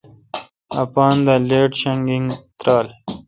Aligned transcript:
اپان 0.81 1.15
دا 1.25 1.35
لیٹ 1.49 1.71
شینانگ 1.79 2.27
ترال 2.59 2.87